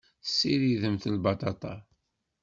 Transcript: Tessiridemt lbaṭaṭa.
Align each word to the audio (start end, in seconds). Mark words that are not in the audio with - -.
Tessiridemt 0.23 1.03
lbaṭaṭa. 1.15 1.75